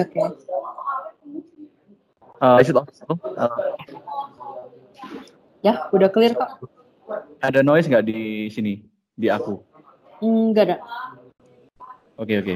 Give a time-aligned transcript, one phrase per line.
[0.00, 0.20] oke.
[2.38, 3.04] Uh, is it also?
[3.34, 3.50] Uh,
[5.58, 6.54] Ya, udah clear kok.
[7.40, 9.58] ada noise nggak di sini di aku?
[10.20, 10.76] Enggak ada.
[12.14, 12.54] Oke oke.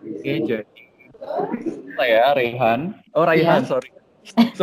[0.00, 0.64] Oke jadi
[1.94, 2.96] saya Rehan.
[3.12, 3.68] Oh Raihan Iya.
[3.68, 3.90] sorry.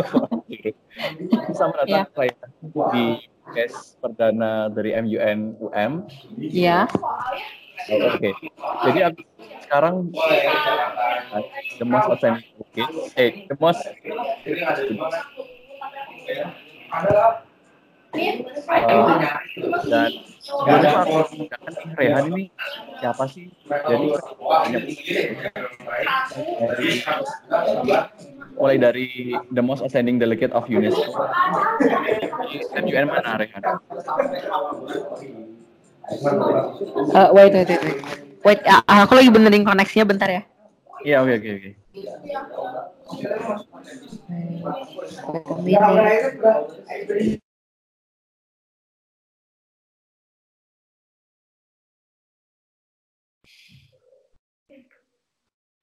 [1.52, 2.48] Selamat datang Raihan
[2.94, 3.04] di
[3.42, 5.92] podcast perdana dari MUN UM.
[6.38, 6.86] Iya.
[6.92, 7.34] Oh,
[7.86, 8.30] Oke.
[8.88, 9.20] Jadi aku
[9.68, 9.94] sekarang
[11.78, 13.84] the most authentic case, eh the most
[19.88, 21.48] dan sebenarnya aku nih
[22.00, 22.44] Rehan ini
[22.98, 23.52] siapa sih?
[23.68, 24.06] Jadi
[28.56, 31.12] mulai dari the most ascending delegate of UNESCO.
[32.80, 33.62] MUN mana Rehan?
[36.08, 38.00] Eh, wait, wait, wait,
[38.40, 38.60] wait.
[38.64, 40.42] Ah, aku lagi benerin koneksinya bentar ya.
[41.04, 41.70] Iya oke oke oke.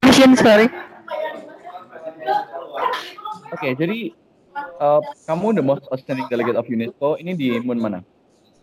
[0.02, 0.68] Mission, sorry.
[3.54, 4.10] Oke, jadi
[4.82, 5.00] uh,
[5.30, 8.00] kamu the most outstanding delegate of UNESCO ini di MUN mana?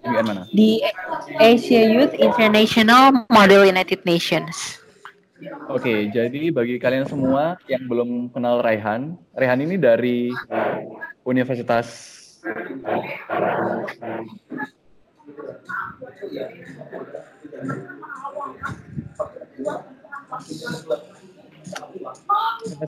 [0.03, 0.45] Mana?
[0.51, 0.83] Di
[1.39, 4.83] Asia Youth International Model United Nations.
[5.67, 10.31] Oke, jadi bagi kalian semua yang belum kenal Raihan, Raihan ini dari
[11.27, 11.87] Universitas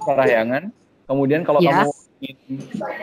[0.05, 0.62] Parahyangan.
[1.05, 1.85] Kemudian kalau Ya.
[1.85, 1.91] kamu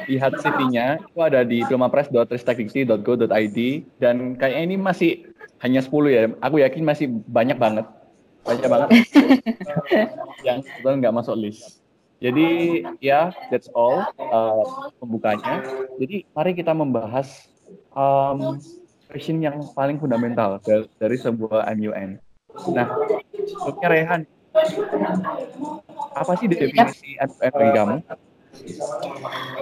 [0.09, 3.59] lihat CV-nya, itu ada di filmapres.ristekdikti.go.id
[4.01, 5.11] dan kayaknya ini masih
[5.61, 6.21] hanya 10 ya.
[6.41, 7.85] Aku yakin masih banyak banget.
[8.41, 8.89] Banyak banget
[10.47, 11.81] yang sebetulnya nggak masuk list.
[12.21, 14.61] Jadi ya, that's all uh,
[15.01, 15.65] pembukanya.
[15.97, 17.49] Jadi mari kita membahas
[17.97, 18.61] um,
[19.09, 22.21] question yang paling fundamental dari, dari sebuah MUN.
[22.73, 22.87] Nah,
[23.65, 24.21] sebelumnya Rehan,
[26.13, 27.95] apa sih definisi MUN bagi kamu?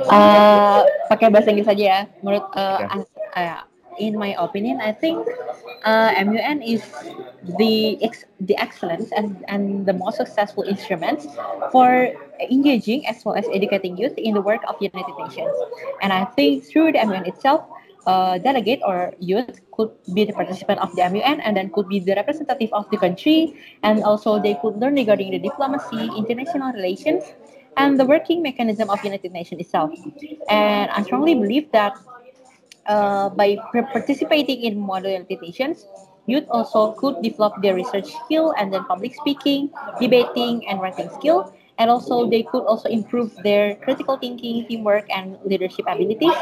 [0.09, 1.99] Eh, pakai bahasa Inggris saja ya.
[2.23, 2.87] Menurut eh, Ya.
[2.93, 3.57] as- eh,
[3.99, 5.19] in my opinion, I think
[5.83, 6.81] uh, MUN is
[7.59, 11.27] the ex- the excellence and and the most successful instruments
[11.71, 15.51] for engaging as well as educating youth in the work of United Nations.
[15.99, 17.67] And I think through the MUN itself,
[18.07, 21.99] uh, delegate or youth could be the participant of the MUN and then could be
[21.99, 23.51] the representative of the country,
[23.83, 27.35] and also they could learn regarding the diplomacy, international relations,
[27.77, 29.91] and the working mechanism of United Nations itself.
[30.49, 31.97] And I strongly believe that
[32.87, 33.57] uh, by
[33.93, 35.85] participating in model United Nations,
[36.25, 39.69] youth also could develop their research skill and then public speaking,
[39.99, 41.53] debating, and writing skill.
[41.77, 46.35] And also, they could also improve their critical thinking, teamwork, and leadership abilities.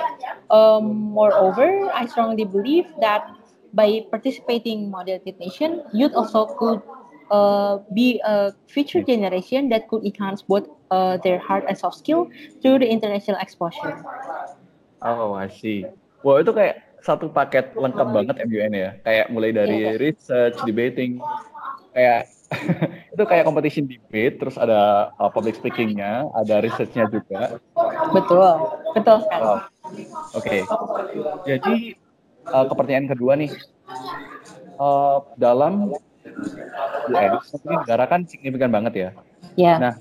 [0.50, 3.30] Um, moreover, I strongly believe that
[3.74, 6.82] by participating in model United Nation, youth also could
[7.32, 12.28] uh, be a future generation that could enhance both uh, their hard and soft skill
[12.62, 14.04] through the international exposure.
[15.04, 15.86] Oh, I see.
[16.26, 18.90] Wah, itu kayak satu paket lengkap banget MUN ya.
[19.06, 20.02] Kayak mulai dari Iya.
[20.02, 21.22] research, debating,
[21.94, 22.26] kayak
[23.14, 27.60] itu kayak competition debate, terus ada uh, public speakingnya, ada researchnya juga.
[28.16, 28.50] Betul,
[28.96, 29.44] betul sekali.
[29.44, 29.60] Oh,
[30.36, 30.64] Oke.
[31.44, 31.96] Jadi
[32.48, 33.52] uh, ke pertanyaan kedua nih,
[34.78, 35.90] Uh, dalam
[37.08, 39.10] UN, ini negara kan signifikan banget ya.
[39.58, 39.94] Ya, Nah,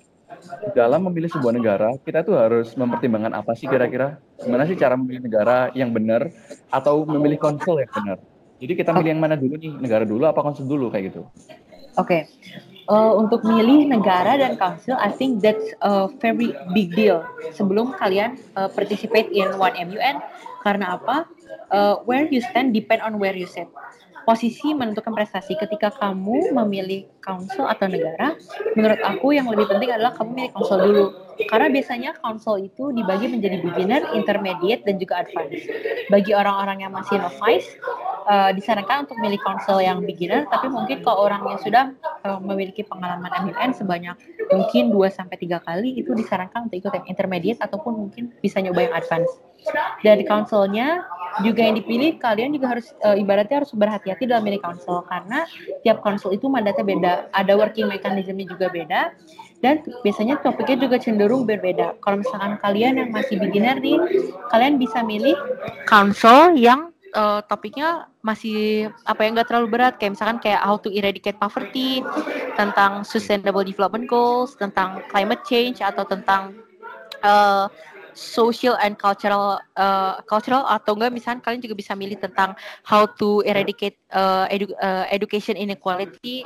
[0.76, 4.20] dalam memilih sebuah negara, kita tuh harus mempertimbangkan apa sih kira-kira?
[4.42, 6.28] Gimana sih cara memilih negara yang benar
[6.68, 8.18] atau memilih konsul yang benar?
[8.56, 9.72] Jadi kita milih yang mana dulu nih?
[9.76, 11.22] Negara dulu apa konsul dulu kayak gitu?
[11.96, 12.28] oke.
[12.86, 17.26] Eh, untuk milih negara dan council, I think that's a very big deal.
[17.50, 20.22] Sebelum kalian eh, participate in one MUN,
[20.62, 21.26] karena apa?
[21.74, 23.66] Eh, where you stand depend on where you sit.
[24.26, 25.54] Posisi menentukan prestasi.
[25.54, 28.34] Ketika kamu memilih council atau negara,
[28.74, 31.06] menurut aku yang lebih penting adalah kamu milih council dulu.
[31.46, 35.70] Karena biasanya council itu dibagi menjadi beginner, intermediate, dan juga advanced.
[36.10, 37.70] Bagi orang-orang yang masih novice,
[38.26, 41.84] eh, disarankan untuk milih council yang beginner, tapi mungkin kalau orang yang sudah
[42.26, 44.16] eh, memiliki pengalaman MUN sebanyak
[44.50, 48.86] mungkin 2 sampai 3 kali itu disarankan untuk ikut yang intermediate ataupun mungkin bisa nyoba
[48.86, 49.32] yang advance.
[50.04, 51.02] Dan councilnya
[51.44, 55.44] juga yang dipilih kalian juga harus eh, ibaratnya harus berhati-hati dalam milih council karena
[55.82, 59.00] tiap council itu mandatnya beda, ada working mechanismnya juga beda
[59.64, 61.96] dan biasanya topiknya juga cenderung berbeda.
[62.04, 63.96] Kalau misalkan kalian yang masih beginner nih,
[64.52, 65.36] kalian bisa milih
[65.88, 70.90] council yang eh, topiknya masih apa yang nggak terlalu berat kayak misalkan kayak how to
[70.90, 72.02] eradicate poverty,
[72.58, 76.58] tentang sustainable development goals, tentang climate change atau tentang
[77.22, 77.70] uh,
[78.16, 83.44] social and cultural uh, cultural atau enggak misalkan kalian juga bisa milih tentang how to
[83.44, 86.42] eradicate uh, edu uh, education inequality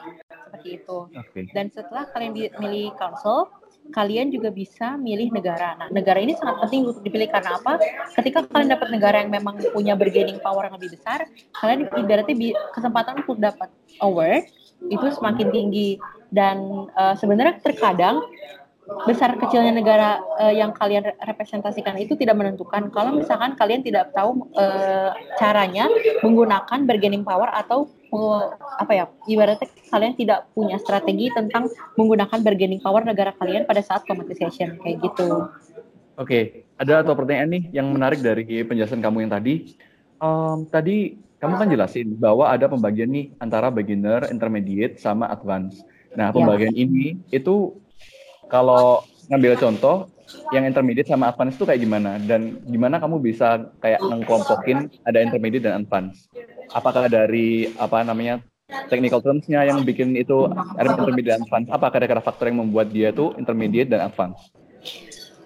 [0.50, 0.98] seperti itu.
[1.14, 1.46] Okay.
[1.54, 3.48] Dan setelah kalian milih council,
[3.90, 5.76] kalian juga bisa milih negara.
[5.76, 7.76] Nah, negara ini sangat penting untuk dipilih karena apa?
[8.16, 11.26] Ketika kalian dapat negara yang memang punya bargaining power yang lebih besar,
[11.58, 12.34] kalian ibaratnya
[12.72, 13.68] kesempatan untuk dapat
[14.00, 14.46] award
[14.88, 16.00] itu semakin tinggi
[16.32, 18.24] dan uh, sebenarnya terkadang
[19.06, 24.50] besar kecilnya negara uh, yang kalian representasikan itu tidak menentukan kalau misalkan kalian tidak tahu
[24.58, 25.86] uh, caranya
[26.26, 27.86] menggunakan bargaining power atau
[28.80, 34.02] apa ya ibaratnya kalian tidak punya strategi tentang menggunakan bargaining power negara kalian pada saat
[34.02, 35.46] competition kayak gitu.
[36.18, 36.42] Oke, okay.
[36.76, 39.72] ada atau pertanyaan nih yang menarik dari penjelasan kamu yang tadi.
[40.20, 45.80] Um, tadi kamu kan jelasin bahwa ada pembagian nih antara beginner, intermediate, sama advance.
[46.12, 46.34] Nah, ya.
[46.36, 46.84] pembagian ya.
[46.84, 47.72] ini itu
[48.52, 49.00] kalau
[49.32, 50.10] ngambil contoh
[50.50, 55.66] yang intermediate sama advance itu kayak gimana dan gimana kamu bisa kayak mengkelompokin ada intermediate
[55.66, 56.30] dan advance
[56.74, 58.42] apakah dari apa namanya
[58.86, 60.46] technical terms-nya yang bikin itu
[60.78, 64.50] intermediate dan advance apakah ada faktor yang membuat dia itu intermediate dan advance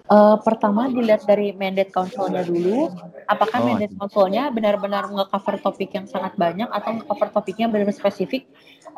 [0.05, 2.93] Uh, pertama dilihat dari mandate councilnya dulu,
[3.25, 3.65] apakah oh.
[3.73, 8.45] mandate councilnya benar-benar nge-cover topik yang sangat banyak atau nge-cover topiknya benar-benar spesifik,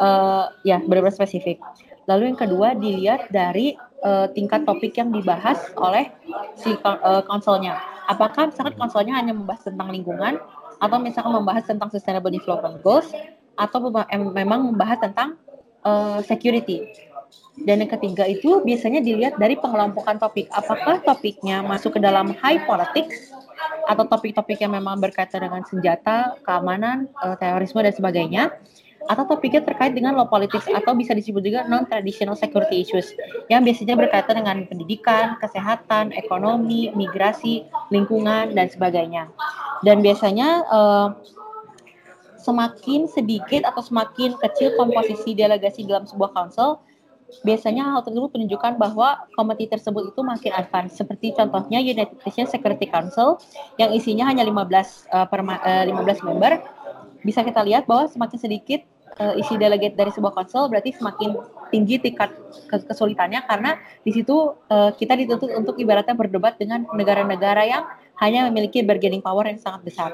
[0.04, 1.64] uh, ya benar-benar spesifik.
[2.12, 6.12] Lalu yang kedua dilihat dari uh, tingkat topik yang dibahas oleh
[6.60, 7.80] si uh, konsolnya.
[8.12, 10.44] Apakah misalkan konsolnya hanya membahas tentang lingkungan
[10.78, 13.10] atau misalkan membahas tentang sustainable development goals
[13.58, 13.90] atau
[14.34, 15.38] memang membahas tentang
[15.82, 16.86] uh, security.
[17.58, 20.46] Dan yang ketiga itu biasanya dilihat dari pengelompokan topik.
[20.54, 23.34] Apakah topiknya masuk ke dalam high politics
[23.90, 27.10] atau topik-topik yang memang berkaitan dengan senjata, keamanan,
[27.42, 28.44] terorisme dan sebagainya
[29.08, 33.16] atau topiknya terkait dengan law politics atau bisa disebut juga non-traditional security issues
[33.48, 39.32] yang biasanya berkaitan dengan pendidikan, kesehatan, ekonomi, migrasi, lingkungan, dan sebagainya.
[39.82, 41.08] Dan biasanya uh,
[42.36, 46.84] semakin sedikit atau semakin kecil komposisi delegasi dalam sebuah council,
[47.44, 50.96] biasanya hal tersebut menunjukkan bahwa komite tersebut itu makin advance.
[50.96, 53.40] Seperti contohnya United Nations Security Council
[53.76, 56.52] yang isinya hanya 15 uh, per, uh, 15 member,
[57.28, 58.82] bisa kita lihat bahwa semakin sedikit
[59.20, 61.40] uh, isi delegate dari sebuah konsel berarti semakin
[61.72, 62.32] tinggi tingkat
[62.68, 67.84] kesulitannya karena di situ uh, kita dituntut untuk ibaratnya berdebat dengan negara-negara yang
[68.18, 70.10] hanya memiliki bargaining power yang sangat besar.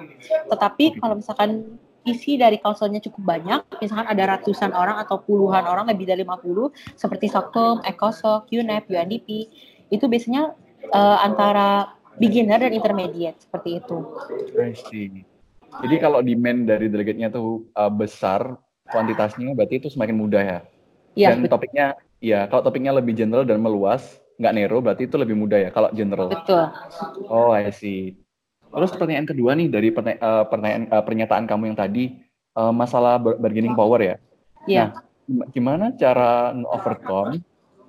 [0.51, 5.87] Tetapi kalau misalkan isi dari konselnya cukup banyak, misalkan ada ratusan orang atau puluhan orang
[5.87, 9.27] lebih dari 50 seperti SOCOM, ECOSOC, UNEP, UNDP,
[9.87, 10.51] itu biasanya
[10.91, 13.97] uh, antara beginner dan intermediate seperti itu.
[14.59, 15.23] I see.
[15.81, 20.59] Jadi kalau demand dari delegate-nya tuh uh, besar, kuantitasnya berarti itu semakin mudah ya.
[21.13, 21.35] Iya.
[21.35, 21.53] Dan betul.
[21.55, 21.85] topiknya
[22.19, 25.89] ya kalau topiknya lebih general dan meluas, nggak nero berarti itu lebih mudah ya kalau
[25.93, 26.27] general.
[26.31, 26.63] Betul.
[27.29, 28.17] Oh, I see.
[28.73, 32.03] Terus pertanyaan kedua nih dari pertanya uh, pertanyaan uh, pernyataan kamu yang tadi
[32.57, 34.15] uh, masalah bargaining power ya.
[34.65, 34.97] Iya.
[35.29, 37.39] Nah, gimana cara overcome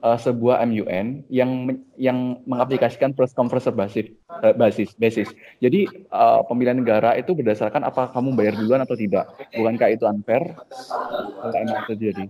[0.05, 5.33] uh, sebuah MUN yang yang mengaplikasikan come first basis uh, basis basis.
[5.65, 9.33] Jadi uh, pemilihan negara itu berdasarkan apa kamu bayar duluan atau tidak.
[9.57, 10.53] Bukankah itu unfair?
[11.41, 12.29] Kalau emang terjadi.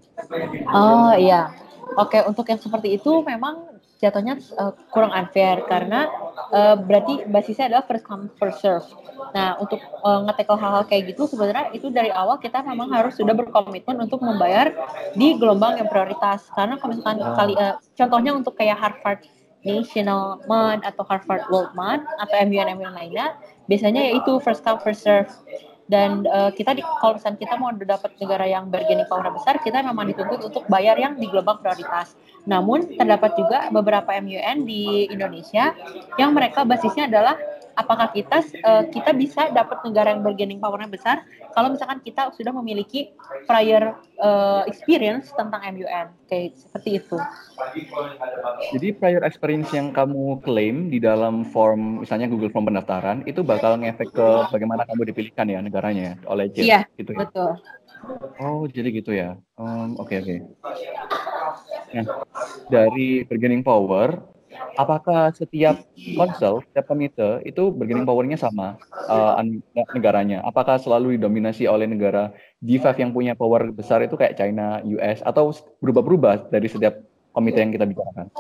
[0.71, 1.51] Oh iya.
[1.99, 6.11] Oke, untuk yang seperti itu memang jatuhnya uh, kurang unfair karena
[6.51, 8.87] uh, berarti basisnya adalah first come first serve.
[9.35, 13.35] Nah, untuk uh, ngetekel hal-hal kayak gitu sebenarnya itu dari awal kita memang harus sudah
[13.35, 14.75] berkomitmen untuk membayar
[15.15, 16.47] di gelombang yang prioritas.
[16.53, 17.35] Karena kalau misalkan oh.
[17.35, 19.23] kali uh, contohnya untuk kayak Harvard
[19.65, 23.35] National Month atau Harvard World Month atau MUN MUN lainnya,
[23.65, 25.33] biasanya yaitu first come first serve
[25.85, 30.09] dan uh, kita di kalau kita mau dapat negara yang bargaining power besar kita memang
[30.09, 32.17] dituntut untuk bayar yang di gelombang prioritas.
[32.49, 35.77] Namun terdapat juga beberapa MUN di Indonesia
[36.17, 37.37] yang mereka basisnya adalah
[37.75, 42.51] apakah kita uh, kita bisa dapat negara yang bargaining powernya besar kalau misalkan kita sudah
[42.51, 43.15] memiliki
[43.47, 47.17] prior uh, experience tentang MUN kayak seperti itu.
[48.75, 53.79] Jadi prior experience yang kamu klaim di dalam form misalnya Google Form pendaftaran itu bakal
[53.79, 57.27] ngefek ke bagaimana kamu dipilihkan ya negaranya oleh JET iya, gitu ya.
[57.27, 57.53] Betul.
[58.43, 59.39] Oh, jadi gitu ya.
[59.57, 60.13] Oke, um, oke.
[60.13, 60.39] Okay, okay.
[61.95, 62.05] Nah,
[62.69, 64.34] dari bargaining power
[64.77, 65.83] apakah setiap
[66.19, 69.39] konsel, setiap komite itu bargaining powernya sama uh,
[69.95, 70.43] negaranya?
[70.43, 72.35] Apakah selalu didominasi oleh negara
[72.65, 76.99] G5 yang punya power besar itu kayak China, US, atau berubah-berubah dari setiap
[77.35, 78.31] komite yang kita bicarakan?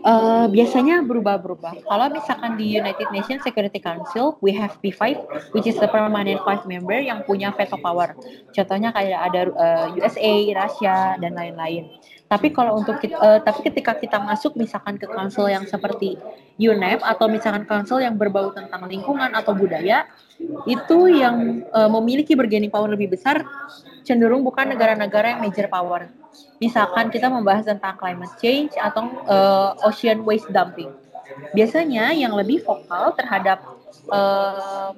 [0.00, 1.84] Uh, biasanya berubah-berubah.
[1.84, 5.18] Kalau misalkan di United Nations Security Council, we have P5,
[5.52, 8.16] which is the permanent five member yang punya veto power.
[8.54, 11.90] Contohnya kayak ada uh, USA, Russia, dan lain-lain.
[12.30, 16.14] Tapi kalau untuk uh, tapi ketika kita masuk misalkan ke council yang seperti
[16.62, 20.06] UNEP atau misalkan council yang berbau tentang lingkungan atau budaya,
[20.62, 23.42] itu yang uh, memiliki bargaining power lebih besar
[24.06, 26.06] cenderung bukan negara-negara yang major power
[26.60, 30.92] misalkan kita membahas tentang climate change atau uh, ocean waste dumping.
[31.56, 33.64] Biasanya yang lebih vokal terhadap
[34.10, 34.90] eh,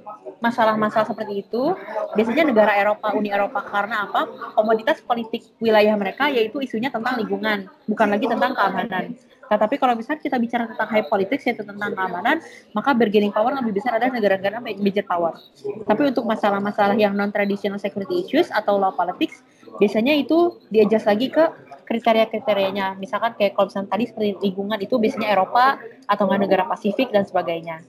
[0.43, 1.75] masalah-masalah uh, seperti itu
[2.19, 4.27] biasanya negara Eropa, Uni Eropa karena apa?
[4.57, 9.15] Komoditas politik wilayah mereka yaitu isunya tentang lingkungan, bukan lagi tentang keamanan.
[9.53, 12.41] Nah, tapi kalau misalnya kita bicara tentang high politics yaitu tentang keamanan,
[12.73, 15.37] maka bargaining power lebih besar adalah negara-negara major power.
[15.85, 19.45] Tapi untuk masalah-masalah yang non traditional security issues atau law politics,
[19.77, 21.53] biasanya itu diadjust lagi ke
[21.85, 22.97] kriteria-kriterianya.
[22.97, 25.77] Misalkan kayak kalau misalnya tadi seperti lingkungan itu biasanya Eropa
[26.09, 27.85] atau negara Pasifik dan sebagainya.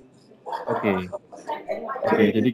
[0.70, 0.98] Oke, okay.
[2.08, 2.50] oke okay, jadi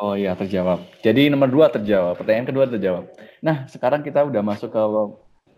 [0.00, 0.84] oh ya terjawab.
[1.00, 3.04] Jadi nomor dua terjawab, pertanyaan kedua terjawab.
[3.42, 4.82] Nah sekarang kita udah masuk ke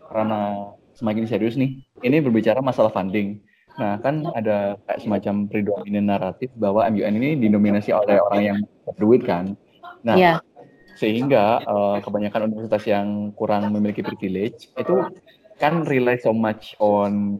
[0.09, 1.83] ranah semakin serius nih.
[2.01, 3.43] Ini berbicara masalah funding.
[3.79, 9.23] Nah, kan ada kayak semacam predominan naratif bahwa MUN ini dinominasi oleh orang yang berduit
[9.23, 9.55] kan.
[10.03, 10.43] Nah, yeah
[10.99, 14.95] sehingga uh, kebanyakan universitas yang kurang memiliki privilege itu
[15.55, 17.39] kan rely so much on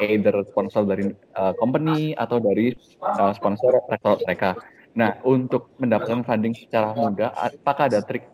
[0.00, 4.56] either sponsor dari uh, company atau dari uh, sponsor rektor mereka.
[4.90, 8.26] Nah, untuk mendapatkan funding secara mudah, apakah ada trik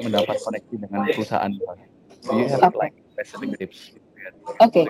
[0.00, 1.52] mendapat koneksi dengan perusahaan?
[1.52, 3.92] Do you have like specific tips?
[4.62, 4.82] Oke.
[4.82, 4.86] Okay.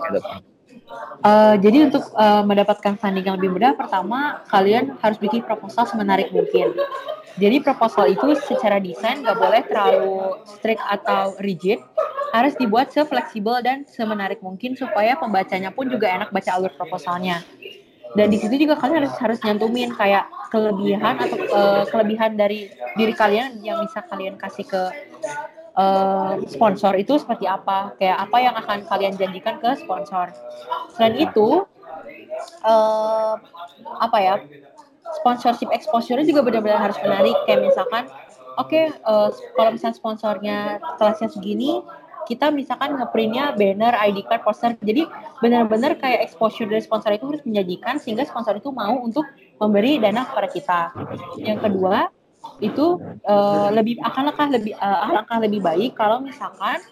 [1.22, 6.28] Uh, jadi untuk uh, mendapatkan funding yang lebih mudah, pertama kalian harus bikin proposal semenarik
[6.34, 6.74] mungkin.
[7.40, 11.80] Jadi proposal itu secara desain nggak boleh terlalu strict atau rigid,
[12.32, 17.44] harus dibuat sefleksibel dan semenarik mungkin supaya pembacanya pun juga enak baca alur proposalnya.
[18.12, 23.14] Dan di situ juga kalian harus harus nyantumin kayak kelebihan atau uh, kelebihan dari diri
[23.16, 24.82] kalian yang bisa kalian kasih ke
[25.76, 30.28] uh, sponsor itu seperti apa, kayak apa yang akan kalian janjikan ke sponsor.
[30.92, 31.64] Selain itu,
[32.64, 33.34] uh,
[34.00, 34.36] apa ya?
[35.20, 38.08] sponsorship exposure-nya juga benar-benar harus menarik kayak misalkan
[38.56, 40.58] oke okay, uh, kalau misalnya sponsornya
[40.96, 41.84] kelasnya segini
[42.28, 44.70] kita misalkan ngeprintnya banner, ID card, poster.
[44.80, 45.06] Jadi
[45.42, 49.26] benar-benar kayak exposure dari sponsor itu harus menjanjikan sehingga sponsor itu mau untuk
[49.58, 50.80] memberi dana kepada kita.
[51.42, 52.10] Yang kedua
[52.58, 56.82] itu uh, lebih akan langkah lebih uh, langkah lebih baik kalau misalkan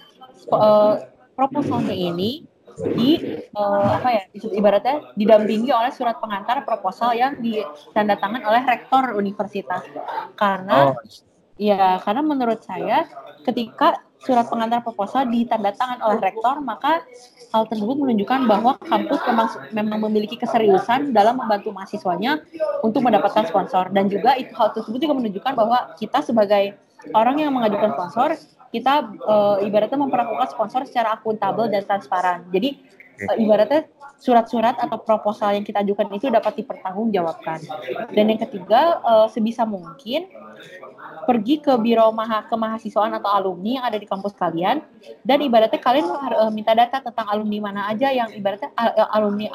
[0.54, 0.98] uh,
[1.34, 2.46] proposalnya ini
[2.94, 3.18] di
[3.52, 4.22] uh, apa ya
[4.56, 9.84] ibaratnya didampingi oleh surat pengantar proposal yang ditandatangan oleh rektor universitas
[10.38, 10.96] karena oh.
[11.60, 13.04] ya karena menurut saya
[13.44, 17.00] ketika surat pengantar proposal ditandatangan oleh rektor maka
[17.50, 22.44] hal tersebut menunjukkan bahwa kampus memang memang memiliki keseriusan dalam membantu mahasiswanya
[22.84, 26.76] untuk mendapatkan sponsor dan juga itu hal tersebut juga menunjukkan bahwa kita sebagai
[27.16, 28.36] orang yang mengajukan sponsor
[28.70, 32.46] kita uh, ibaratnya memperlakukan sponsor secara akuntabel dan transparan.
[32.54, 32.78] Jadi
[33.28, 33.88] uh, ibaratnya
[34.20, 37.64] surat-surat atau proposal yang kita ajukan itu dapat dipertanggungjawabkan.
[38.12, 40.28] Dan yang ketiga, uh, sebisa mungkin
[41.24, 44.84] pergi ke biro maha kemahasiswaan atau alumni yang ada di kampus kalian
[45.24, 49.52] dan ibaratnya kalian uh, minta data tentang alumni mana aja yang ibaratnya uh, alumni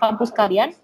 [0.00, 0.74] kampus kalian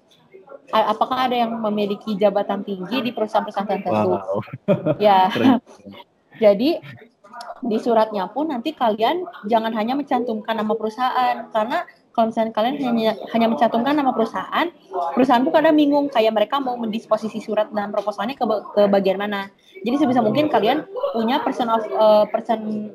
[0.72, 4.18] apakah ada yang memiliki jabatan tinggi di perusahaan-perusahaan tertentu.
[4.18, 4.42] Wow.
[5.02, 5.30] ya.
[6.42, 6.80] Jadi
[7.64, 13.12] di suratnya pun nanti kalian jangan hanya mencantumkan nama perusahaan karena kalau misalnya kalian hanya
[13.36, 14.72] hanya mencantumkan nama perusahaan,
[15.12, 19.52] perusahaan pun kadang bingung kayak mereka mau mendisposisi surat dan proposalnya ke, ke bagian mana.
[19.84, 22.90] Jadi sebisa mungkin kalian punya person of uh, person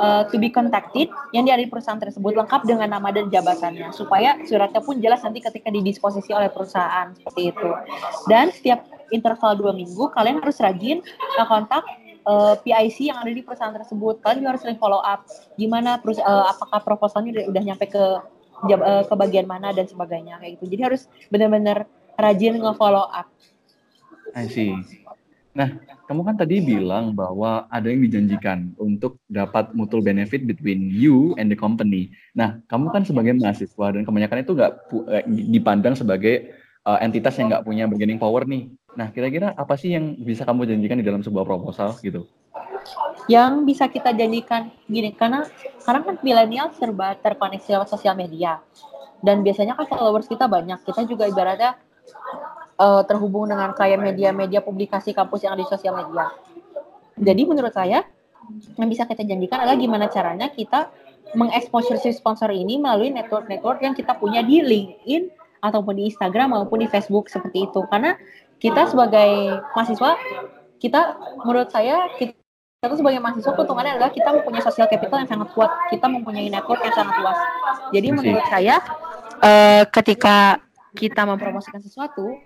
[0.00, 4.40] uh, to be contacted yang ada di perusahaan tersebut lengkap dengan nama dan jabatannya supaya
[4.48, 7.68] suratnya pun jelas nanti ketika didisposisi oleh perusahaan seperti itu.
[8.32, 11.04] Dan setiap interval dua minggu kalian harus rajin
[11.44, 11.84] kontak
[12.24, 14.24] uh, eh, PIC yang ada di perusahaan tersebut.
[14.24, 15.28] Kalian juga harus sering follow up
[15.60, 18.04] gimana uh, apakah proposalnya udah, udah nyampe ke
[18.62, 20.76] uh, ke bagian mana dan sebagainya kayak gitu.
[20.76, 23.28] Jadi harus benar-benar rajin nge-follow up.
[24.34, 24.74] I see.
[25.54, 25.70] Nah,
[26.10, 31.46] kamu kan tadi bilang bahwa ada yang dijanjikan untuk dapat mutual benefit between you and
[31.46, 32.10] the company.
[32.34, 34.72] Nah, kamu kan sebagai mahasiswa dan kebanyakan itu nggak
[35.30, 38.74] dipandang sebagai uh, entitas yang nggak punya bargaining power nih.
[38.98, 42.26] Nah, kira-kira apa sih yang bisa kamu janjikan di dalam sebuah proposal gitu?
[43.24, 45.48] Yang bisa kita janjikan gini, karena
[45.80, 48.60] sekarang kan milenial serba terkoneksi lewat sosial media.
[49.24, 50.84] Dan biasanya kan followers kita banyak.
[50.84, 51.80] Kita juga ibaratnya
[52.76, 56.28] uh, terhubung dengan kayak media-media publikasi kampus yang ada di sosial media.
[57.16, 58.04] Jadi menurut saya,
[58.76, 60.92] yang bisa kita janjikan adalah gimana caranya kita
[61.32, 65.32] mengeksposur si sponsor ini melalui network-network yang kita punya di LinkedIn
[65.64, 67.80] ataupun di Instagram maupun di Facebook seperti itu.
[67.88, 68.20] Karena
[68.60, 70.20] kita sebagai mahasiswa,
[70.76, 71.00] kita
[71.40, 72.36] menurut saya kita
[72.84, 75.72] kita sebagai mahasiswa keuntungannya adalah kita mempunyai sosial capital yang sangat kuat.
[75.88, 77.38] Kita mempunyai network yang sangat luas.
[77.96, 78.76] Jadi menurut saya
[79.40, 80.60] uh, ketika
[80.92, 82.36] kita mempromosikan sesuatu,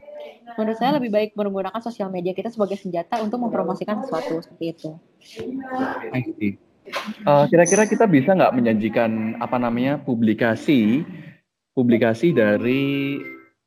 [0.54, 4.90] menurut saya lebih baik menggunakan sosial media kita sebagai senjata untuk mempromosikan sesuatu seperti itu.
[7.26, 11.02] Uh, kira-kira kita bisa nggak menjanjikan apa namanya publikasi
[11.74, 13.18] publikasi dari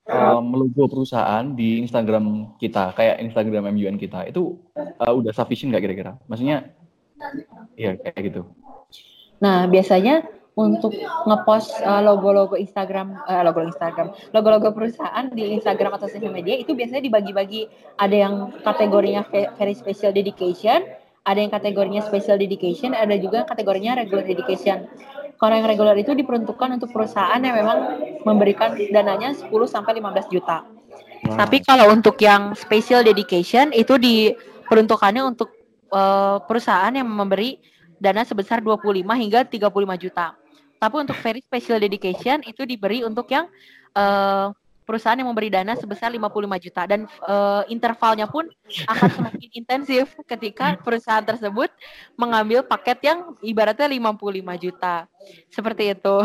[0.09, 5.83] um, logo perusahaan di Instagram kita, kayak Instagram MUN kita, itu uh, udah sufficient nggak
[5.85, 6.11] kira-kira?
[6.25, 6.73] Maksudnya,
[7.77, 8.41] ya kayak gitu.
[9.41, 10.91] Nah, biasanya untuk
[11.25, 16.75] ngepost uh, logo-logo Instagram, uh, logo Instagram, logo-logo perusahaan di Instagram atau sosial media itu
[16.75, 17.71] biasanya dibagi-bagi.
[17.97, 20.85] Ada yang kategorinya very special dedication,
[21.23, 24.89] ada yang kategorinya special dedication, ada juga kategorinya regular dedication.
[25.41, 27.77] Kalau yang regular itu diperuntukkan untuk perusahaan yang memang
[28.21, 30.61] memberikan dananya 10 sampai 15 juta.
[30.61, 31.33] Wow.
[31.33, 35.49] Tapi kalau untuk yang special dedication itu diperuntukannya untuk
[35.89, 37.57] uh, perusahaan yang memberi
[37.97, 40.37] dana sebesar 25 hingga 35 juta.
[40.77, 43.49] Tapi untuk very special dedication itu diberi untuk yang
[43.97, 48.49] uh, perusahaan yang memberi dana sebesar 55 juta dan uh, intervalnya pun
[48.91, 51.71] akan semakin intensif ketika perusahaan tersebut
[52.17, 54.95] mengambil paket yang ibaratnya 55 juta.
[55.49, 56.15] Seperti itu.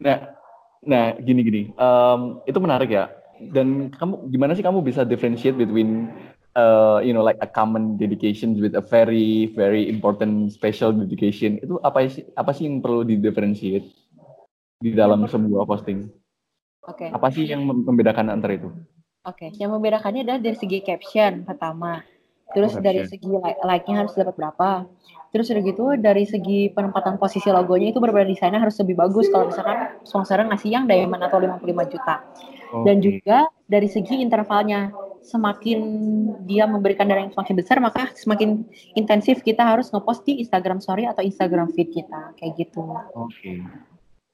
[0.00, 0.32] Nah,
[0.80, 1.76] nah gini-gini.
[1.76, 3.12] Um, itu menarik ya.
[3.36, 6.08] Dan kamu gimana sih kamu bisa differentiate between
[6.56, 11.76] uh, you know like a common dedication with a very very important special dedication itu
[11.84, 13.86] apa sih apa sih yang perlu di differentiate
[14.80, 16.19] di dalam sebuah posting?
[16.88, 17.08] Oke.
[17.08, 17.08] Okay.
[17.12, 18.72] Apa sih yang membedakan antara itu?
[19.20, 19.50] Oke, okay.
[19.60, 22.00] yang membedakannya adalah dari segi caption pertama.
[22.50, 23.30] Terus oh, dari segi
[23.62, 24.88] like-nya harus dapat berapa.
[25.30, 29.46] Terus udah gitu dari segi penempatan posisi logonya itu berbeda desainnya harus lebih bagus kalau
[29.46, 32.14] misalkan sponsor ngasih yang diamond atau 55 juta.
[32.26, 32.82] Okay.
[32.82, 34.90] Dan juga dari segi intervalnya
[35.22, 35.78] semakin
[36.48, 38.66] dia memberikan dana yang semakin besar maka semakin
[38.98, 42.82] intensif kita harus ngepost di Instagram story atau Instagram feed kita kayak gitu.
[43.14, 43.30] Oke.
[43.30, 43.58] Okay.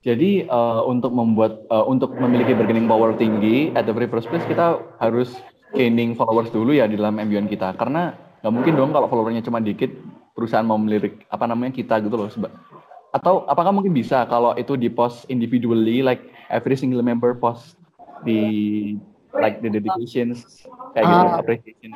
[0.05, 4.44] Jadi uh, untuk membuat uh, untuk memiliki bargaining power tinggi at the very first place
[4.47, 5.35] kita harus
[5.75, 7.75] gaining followers dulu ya di dalam MUN kita.
[7.75, 9.90] Karena nggak mungkin dong kalau followernya cuma dikit
[10.37, 12.29] perusahaan mau melirik apa namanya kita gitu loh
[13.16, 17.81] atau apakah mungkin bisa kalau itu di post individually like every single member post
[18.29, 18.92] di
[19.33, 21.90] like the dedications kayak gitu uh, appreciation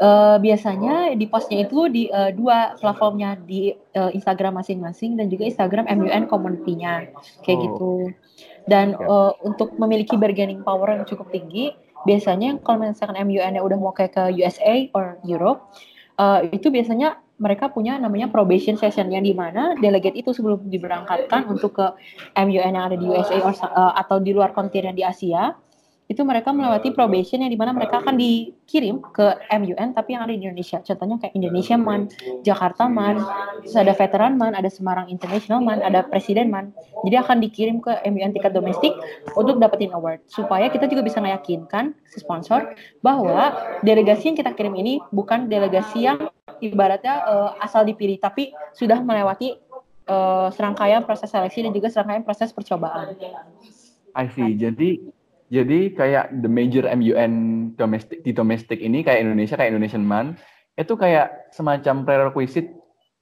[0.00, 5.46] uh, biasanya di postnya itu di uh, dua platformnya di uh, Instagram masing-masing dan juga
[5.46, 7.62] Instagram MUN community-nya kayak oh.
[7.66, 7.92] gitu.
[8.68, 11.72] Dan uh, untuk memiliki bargaining power yang cukup tinggi,
[12.04, 15.72] biasanya kalau misalkan MUN-nya udah mau kayak ke USA or Europe,
[16.20, 21.46] uh, itu biasanya mereka punya namanya probation session yang di mana delegate itu sebelum diberangkatkan
[21.46, 21.86] untuk ke
[22.34, 25.54] MUN yang ada di USA or, uh, atau di luar kontinen di Asia
[26.08, 29.28] itu mereka melewati probation yang di mana mereka akan dikirim ke
[29.60, 30.80] MUN tapi yang ada di Indonesia.
[30.80, 32.08] Contohnya kayak Indonesia Man,
[32.40, 33.20] Jakarta Man,
[33.60, 36.72] terus ada Veteran Man, ada Semarang International Man, ada Presiden Man.
[37.04, 38.96] Jadi akan dikirim ke MUN tingkat domestik
[39.36, 40.24] untuk dapetin award.
[40.32, 42.72] Supaya kita juga bisa meyakinkan si sponsor
[43.04, 43.52] bahwa
[43.84, 46.32] delegasi yang kita kirim ini bukan delegasi yang
[46.64, 49.60] ibaratnya uh, asal dipilih tapi sudah melewati
[50.08, 53.12] uh, serangkaian proses seleksi dan juga serangkaian proses percobaan.
[54.16, 54.56] I see.
[54.56, 55.17] Jadi
[55.48, 57.32] jadi kayak the major MUN
[57.80, 60.36] domestik di domestik ini kayak Indonesia kayak Indonesian Man
[60.76, 62.70] itu kayak semacam prerequisite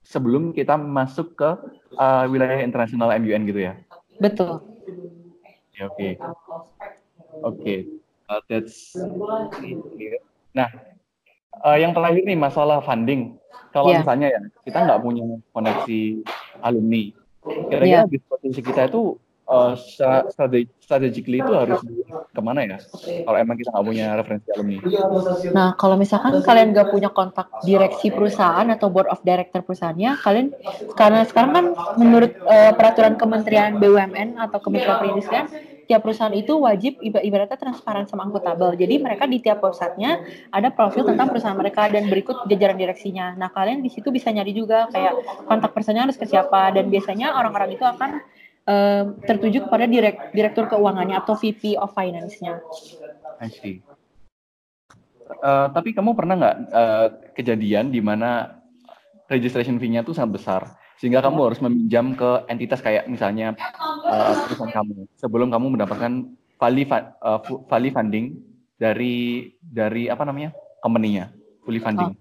[0.03, 1.51] sebelum kita masuk ke
[1.99, 3.75] uh, wilayah internasional MUN gitu ya.
[4.19, 4.63] Betul.
[5.83, 6.17] Oke.
[6.17, 6.17] Oke.
[7.43, 7.79] Okay.
[8.27, 8.95] Uh, that's
[10.57, 10.73] Nah,
[11.63, 13.37] uh, yang terakhir nih masalah funding.
[13.71, 14.01] Kalau yeah.
[14.01, 16.01] misalnya ya kita nggak punya koneksi
[16.65, 17.13] alumni,
[17.45, 18.09] kira-kira yeah.
[18.09, 19.73] diskusi kita itu uh,
[20.31, 21.83] strategi strategically itu harus
[22.31, 22.79] ke mana ya?
[23.27, 24.79] Kalau emang kita nggak punya referensi alumni.
[25.51, 30.47] Nah, kalau misalkan kalian nggak punya kontak direksi perusahaan atau board of director perusahaannya, kalian
[30.95, 31.67] karena sekarang kan
[31.99, 35.47] menurut uh, peraturan Kementerian BUMN atau Kementerian Perindustrian
[35.87, 38.75] tiap perusahaan itu wajib ibaratnya transparan sama akuntabel.
[38.75, 40.19] Jadi mereka di tiap websitenya
[40.51, 43.39] ada profil tentang perusahaan mereka dan berikut jajaran direksinya.
[43.39, 47.39] Nah kalian di situ bisa nyari juga kayak kontak personnya harus ke siapa dan biasanya
[47.39, 48.19] orang-orang itu akan
[48.67, 52.61] uh, tertuju kepada direk, direktur keuangannya atau VP of Finance-nya.
[53.41, 53.81] I see.
[55.43, 58.63] Uh, tapi kamu pernah nggak uh, kejadian di mana
[59.27, 60.63] registration fee-nya tuh sangat besar
[60.97, 63.53] sehingga kamu harus meminjam ke entitas kayak misalnya
[64.07, 68.39] uh, perusahaan kamu sebelum kamu mendapatkan vali uh, vali funding
[68.79, 71.29] dari dari apa namanya company-nya
[71.67, 72.17] fully funding.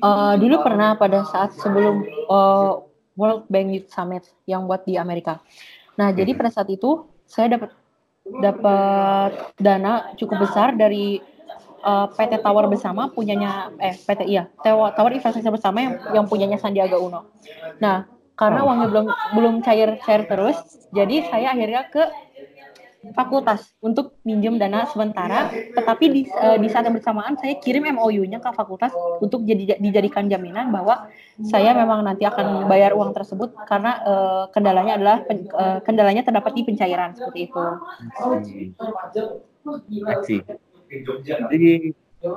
[0.00, 2.80] Uh, dulu pernah pada saat sebelum uh,
[3.18, 5.40] World Bank Youth Summit yang buat di Amerika.
[5.96, 7.70] Nah, jadi pada saat itu saya dapat
[8.22, 11.18] dapat dana cukup besar dari
[11.82, 16.96] uh, PT Tower bersama punyanya eh PT iya Tower, Infrastruktur bersama yang yang punyanya Sandiaga
[16.96, 17.26] Uno.
[17.82, 18.06] Nah,
[18.38, 20.56] karena uangnya belum belum cair cair terus,
[20.94, 22.02] jadi saya akhirnya ke
[23.10, 28.38] fakultas untuk minjem dana sementara, tetapi di, uh, di saat yang bersamaan saya kirim MOU-nya
[28.38, 31.10] ke fakultas untuk jadi dijadikan jaminan bahwa
[31.42, 36.54] saya memang nanti akan bayar uang tersebut karena uh, kendalanya adalah pen, uh, kendalanya terdapat
[36.54, 37.64] di pencairan seperti itu.
[41.26, 41.70] Jadi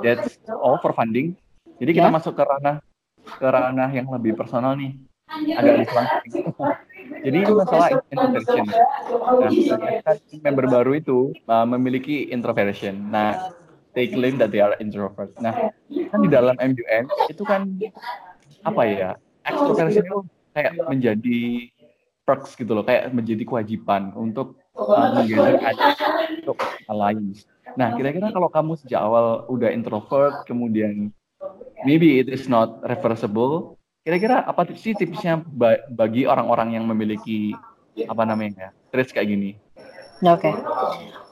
[0.01, 1.38] that's all for funding.
[1.78, 2.13] Jadi kita ya.
[2.13, 2.82] masuk ke ranah
[3.25, 4.97] ke ranah yang lebih personal nih
[5.29, 6.09] agak diselang
[7.25, 8.65] jadi ini masalah introversion.
[8.69, 13.09] Nah member baru itu uh, memiliki introversion.
[13.09, 13.53] Nah
[13.93, 15.33] they claim that they are introvert.
[15.41, 17.69] Nah kan di dalam MUN itu kan
[18.65, 19.09] apa ya
[19.45, 20.19] extroversion itu
[20.53, 21.41] kayak menjadi
[22.25, 25.61] perks gitu loh kayak menjadi kewajiban untuk uh, menggeser
[26.41, 26.57] untuk
[26.89, 27.38] lain.
[27.77, 31.13] Nah kira-kira kalau kamu sejak awal udah introvert kemudian
[31.85, 35.41] maybe it is not reversible Kira-kira apa sih tipsnya
[35.89, 37.58] bagi orang-orang yang memiliki
[38.06, 39.58] apa namanya traits kayak gini?
[40.22, 40.46] Oke.
[40.46, 40.54] Okay.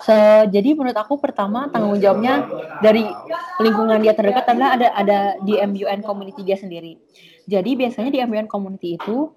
[0.02, 0.16] So,
[0.50, 2.50] jadi menurut aku pertama tanggung jawabnya
[2.82, 3.06] dari
[3.62, 6.98] lingkungan dia terdekat adalah ada ada di MUN community dia sendiri.
[7.46, 9.30] Jadi biasanya di MUN community itu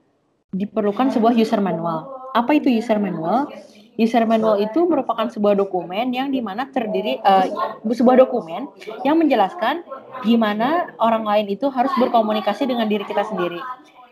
[0.57, 2.33] diperlukan sebuah user manual.
[2.33, 3.53] Apa itu user manual?
[3.97, 7.49] User manual itu merupakan sebuah dokumen yang di mana terdiri uh,
[7.81, 8.69] sebuah dokumen
[9.09, 9.81] yang menjelaskan
[10.21, 13.57] gimana orang lain itu harus berkomunikasi dengan diri kita sendiri.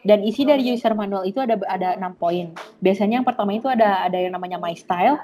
[0.05, 2.53] Dan isi dari user manual itu ada ada enam poin.
[2.81, 5.20] Biasanya yang pertama itu ada ada yang namanya my style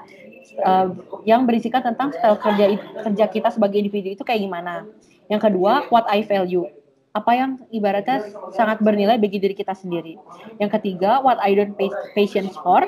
[0.61, 0.93] uh,
[1.25, 2.65] yang berisikan tentang style kerja
[3.05, 4.85] kerja kita sebagai individu itu kayak gimana.
[5.25, 6.69] Yang kedua, what I value
[7.11, 8.23] apa yang ibaratnya
[8.55, 10.15] sangat bernilai bagi diri kita sendiri.
[10.63, 12.87] Yang ketiga, what I don't pay patience for.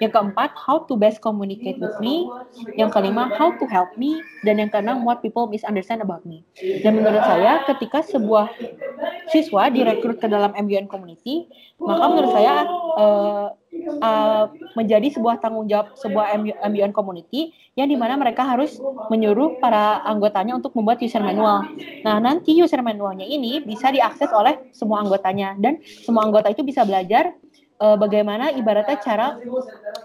[0.00, 2.24] Yang keempat, how to best communicate with me.
[2.74, 4.24] Yang kelima, how to help me.
[4.42, 6.42] Dan yang keenam, what people misunderstand about me.
[6.56, 8.48] Dan menurut saya, ketika sebuah
[9.30, 11.46] siswa direkrut ke dalam MUN community,
[11.78, 12.64] maka menurut saya
[12.96, 13.46] uh,
[14.02, 16.36] uh, menjadi sebuah tanggung jawab sebuah
[16.66, 18.76] MUN community yang di mana mereka harus
[19.08, 21.64] menyuruh para anggotanya untuk membuat user manual.
[22.02, 26.82] Nah, nanti user manualnya ini bisa diakses oleh semua anggotanya dan semua anggota itu bisa
[26.84, 27.32] belajar
[27.80, 29.40] uh, bagaimana ibaratnya cara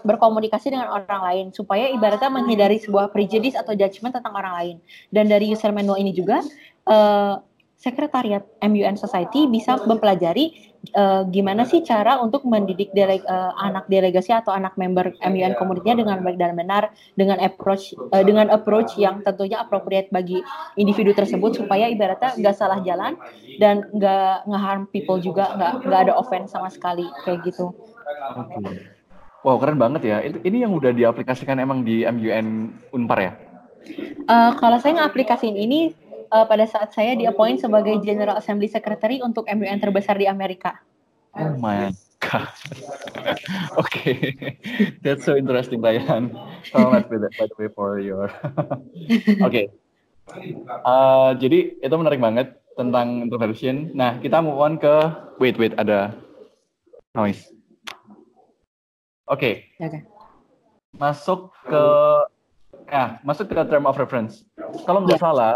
[0.02, 4.76] berkomunikasi dengan orang lain supaya ibaratnya menghindari sebuah prejudice atau judgment tentang orang lain.
[5.12, 6.40] Dan dari user manual ini juga
[6.88, 7.38] uh,
[7.76, 14.30] sekretariat MUN Society bisa mempelajari uh, gimana sih cara untuk mendidik deleg, uh, anak delegasi
[14.30, 19.24] atau anak member MUN komunitasnya dengan baik dan benar dengan approach uh, dengan approach yang
[19.26, 20.38] tentunya appropriate bagi
[20.78, 23.18] individu tersebut supaya ibaratnya nggak salah jalan
[23.58, 27.74] dan nggak ngeharm people juga nggak nggak ada offense sama sekali kayak gitu.
[28.36, 28.94] Okay.
[29.46, 30.16] Wow keren banget ya.
[30.22, 33.32] Ini yang udah diaplikasikan emang di MUN Unpar ya?
[34.26, 35.94] Uh, kalau saya ngaplikasiin ini
[36.30, 40.78] uh, pada saat saya diappoint sebagai General Assembly Secretary untuk MUN terbesar di Amerika.
[41.36, 42.48] Oh my god.
[43.76, 44.16] Oke, okay.
[45.04, 46.32] that's so interesting, Ryan.
[46.64, 48.32] Selamat by the way for your.
[49.44, 49.44] Oke.
[49.48, 49.66] okay.
[50.82, 53.92] Uh, jadi itu menarik banget tentang introversion.
[53.94, 54.94] Nah, kita move on ke
[55.38, 56.16] wait wait ada
[57.12, 57.52] noise.
[59.28, 59.70] Oke.
[59.76, 59.84] Okay.
[59.84, 60.02] Okay.
[60.96, 61.84] Masuk ke
[62.88, 64.46] ya, masuk ke term of reference.
[64.88, 65.24] Kalau nggak yeah.
[65.24, 65.52] salah,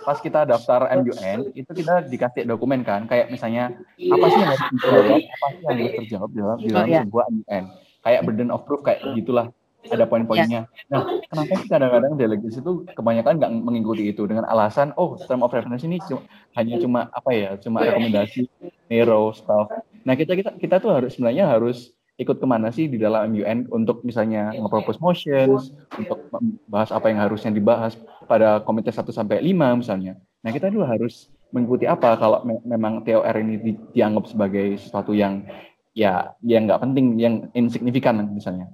[0.00, 4.64] pas kita daftar MUN itu kita dikasih dokumen kan kayak misalnya apa sih yang harus
[4.70, 7.02] dijawab apa sih yang harus terjawab dalam di dalam yeah.
[7.04, 7.64] sebuah MUN
[8.00, 9.50] kayak burden of proof kayak gitulah
[9.88, 10.68] ada poin-poinnya.
[10.68, 10.92] Yeah.
[10.92, 15.56] Nah, kenapa sih kadang-kadang delegasi itu kebanyakan nggak mengikuti itu dengan alasan, oh, term of
[15.56, 16.20] reference ini cuma,
[16.52, 18.44] hanya cuma apa ya, cuma rekomendasi,
[18.92, 19.72] narrow stuff.
[20.04, 23.72] Nah, kita kita kita tuh harus sebenarnya harus ikut ke mana sih di dalam MUN
[23.72, 27.96] untuk misalnya nge-propose motions, untuk membahas apa yang harusnya dibahas
[28.28, 30.20] pada komite 1 sampai 5 misalnya.
[30.44, 35.16] Nah, kita dulu harus mengikuti apa kalau me memang TOR ini di dianggap sebagai sesuatu
[35.16, 35.48] yang
[35.96, 38.68] ya yang nggak penting, yang insignifikan misalnya.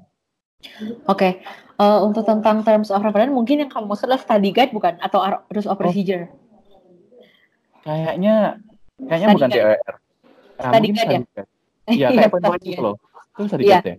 [1.06, 1.32] Oke, okay.
[1.78, 4.98] uh, eh, untuk tentang terms of reference mungkin yang kamu maksud adalah study guide bukan
[4.98, 5.22] atau
[5.54, 5.78] rules of oh.
[5.78, 6.26] procedure?
[6.26, 6.35] Oh.
[7.87, 8.59] Kayaknya
[9.06, 9.78] kayaknya study bukan TOR.
[10.59, 11.22] Nah, study guide ya?
[11.87, 12.96] Iya, kayak poin-poin itu loh.
[13.37, 13.79] Itu study iya.
[13.79, 13.96] guide ya?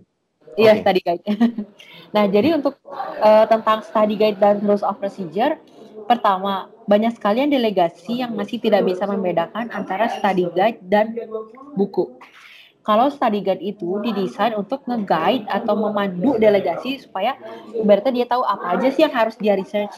[0.58, 0.82] Iya, okay.
[0.82, 1.24] study guide.
[2.14, 2.74] nah, jadi untuk
[3.22, 5.54] uh, tentang study guide dan rules of procedure,
[6.10, 11.14] pertama, banyak sekali yang delegasi yang masih tidak bisa membedakan antara study guide dan
[11.78, 12.18] buku.
[12.82, 17.36] Kalau study guide itu didesain untuk nge-guide atau memandu delegasi supaya
[17.84, 19.92] berarti dia tahu apa aja sih yang harus dia research.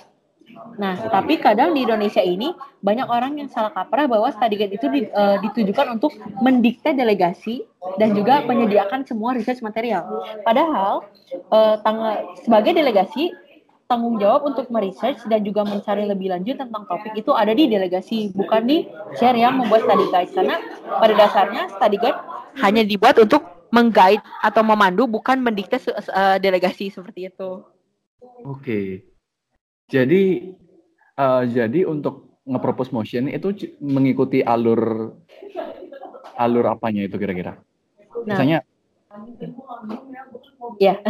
[0.74, 2.50] Nah, tapi kadang di Indonesia ini
[2.82, 8.12] banyak orang yang salah kaprah bahwa study guide itu uh, ditujukan untuk mendikte delegasi dan
[8.12, 10.04] juga menyediakan semua research material.
[10.44, 11.08] Padahal
[11.48, 13.32] uh, tanggal sebagai delegasi
[13.90, 18.30] tanggung jawab untuk meresearch dan juga mencari lebih lanjut tentang topik itu ada di delegasi,
[18.30, 18.86] bukan di
[19.18, 20.30] share yang membuat study guide.
[20.30, 22.20] Karena pada dasarnya study guide
[22.62, 23.42] hanya dibuat untuk
[23.74, 27.66] mengguide atau memandu, bukan mendikte uh, delegasi seperti itu.
[28.46, 29.10] Oke,
[29.90, 30.54] jadi
[31.18, 35.12] uh, jadi untuk nge-propose motion itu mengikuti alur
[36.40, 37.58] alur apanya itu kira-kira?
[38.26, 38.58] Nah, Misalnya,
[40.78, 40.94] ya.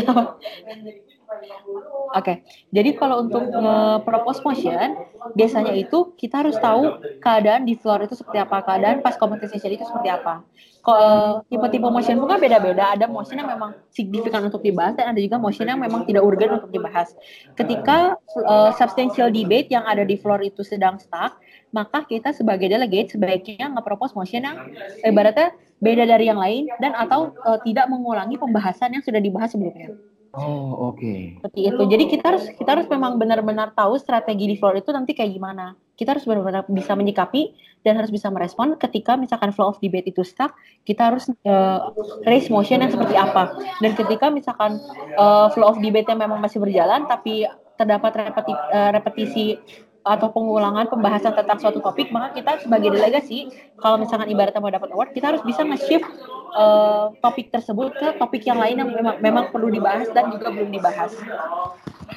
[2.11, 2.37] Oke, okay.
[2.75, 4.99] jadi kalau untuk nge-propose motion,
[5.39, 9.87] biasanya itu kita harus tahu keadaan di floor itu seperti apa, keadaan pas competition itu
[9.87, 10.43] seperti apa.
[10.83, 15.21] Kalau tipe-tipe motion pun kan beda-beda, ada motion yang memang signifikan untuk dibahas dan ada
[15.23, 17.15] juga motion yang memang tidak urgen untuk dibahas.
[17.55, 21.39] Ketika uh, substantial debate yang ada di floor itu sedang stuck,
[21.71, 24.59] maka kita sebagai delegate sebaiknya nge-propose motion yang
[25.07, 29.97] ibaratnya beda dari yang lain dan atau uh, tidak mengulangi pembahasan yang sudah dibahas sebelumnya.
[30.31, 31.03] Oh, oke.
[31.03, 31.21] Okay.
[31.43, 31.83] Seperti itu.
[31.91, 35.75] Jadi kita harus kita harus memang benar-benar tahu strategi di floor itu nanti kayak gimana.
[35.99, 37.51] Kita harus benar-benar bisa menyikapi
[37.83, 40.55] dan harus bisa merespon ketika misalkan flow of debate itu stuck,
[40.87, 41.91] kita harus uh,
[42.29, 43.59] raise motion yang seperti apa.
[43.83, 44.79] Dan ketika misalkan
[45.19, 49.59] uh, flow of debate yang memang masih berjalan tapi terdapat repeti, uh, repetisi
[50.01, 54.89] atau pengulangan pembahasan tentang suatu topik, maka kita sebagai delegasi, kalau misalkan ibaratnya mau dapat
[54.97, 56.09] award, kita harus bisa nge-shift
[56.57, 60.73] uh, topik tersebut ke topik yang lain yang memang, memang perlu dibahas dan juga belum
[60.73, 61.13] dibahas.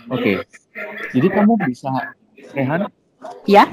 [0.08, 0.36] Oke, okay.
[1.12, 1.92] jadi kamu bisa,
[2.56, 2.88] Rehan?
[3.48, 3.68] Ya.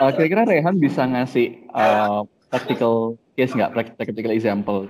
[0.00, 4.84] Uh, kira-kira Rehan bisa ngasih uh, practical case nggak, practical example?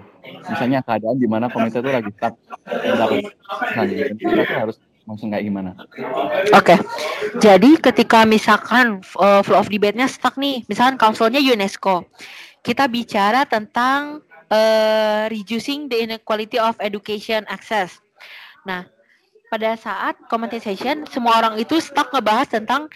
[0.51, 2.35] Misalnya keadaan di mana komite itu lagi stuck,
[2.67, 4.77] misalnya, kita harus
[5.11, 5.75] langsung kayak gimana?
[6.55, 6.79] Oke, okay.
[7.43, 12.07] jadi ketika misalkan uh, flow of debate-nya stuck nih, misalkan councilnya UNESCO,
[12.63, 14.23] kita bicara tentang
[14.55, 17.99] uh, reducing the inequality of education access.
[18.63, 18.87] Nah,
[19.51, 22.87] pada saat comment session, semua orang itu stuck ngebahas tentang